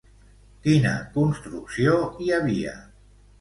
[0.67, 1.93] Quina construcció
[2.25, 2.75] hi havia?